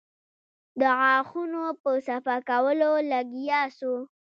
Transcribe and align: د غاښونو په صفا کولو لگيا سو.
د 0.79 0.81
غاښونو 0.99 1.63
په 1.81 1.91
صفا 2.07 2.37
کولو 2.49 2.91
لگيا 3.11 3.61
سو. 3.77 3.93